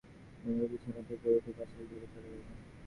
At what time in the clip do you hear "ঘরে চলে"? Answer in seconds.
1.89-2.29